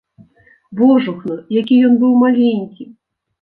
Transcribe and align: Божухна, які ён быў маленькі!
Божухна, 0.79 1.35
які 1.59 1.77
ён 1.91 2.01
быў 2.05 2.17
маленькі! 2.23 2.89